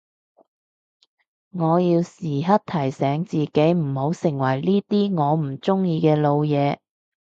[1.51, 6.79] 我要時刻提醒自己唔好成為呢啲我唔中意嘅老嘢